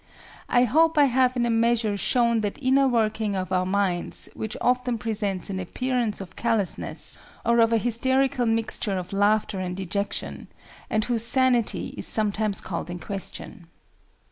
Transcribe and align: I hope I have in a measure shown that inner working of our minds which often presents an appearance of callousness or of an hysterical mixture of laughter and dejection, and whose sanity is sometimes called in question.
I 0.49 0.63
hope 0.63 0.97
I 0.97 1.03
have 1.05 1.37
in 1.37 1.45
a 1.45 1.51
measure 1.51 1.95
shown 1.95 2.41
that 2.41 2.57
inner 2.59 2.87
working 2.87 3.35
of 3.35 3.51
our 3.51 3.67
minds 3.67 4.29
which 4.33 4.57
often 4.59 4.97
presents 4.97 5.51
an 5.51 5.59
appearance 5.59 6.19
of 6.19 6.35
callousness 6.35 7.19
or 7.45 7.59
of 7.59 7.71
an 7.71 7.81
hysterical 7.81 8.47
mixture 8.47 8.97
of 8.97 9.13
laughter 9.13 9.59
and 9.59 9.77
dejection, 9.77 10.47
and 10.89 11.03
whose 11.05 11.23
sanity 11.23 11.89
is 11.89 12.07
sometimes 12.07 12.61
called 12.61 12.89
in 12.89 12.97
question. 12.97 13.67